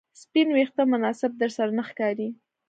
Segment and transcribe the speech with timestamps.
[0.21, 2.29] سپین ویښته مناسب درسره نه ښکاري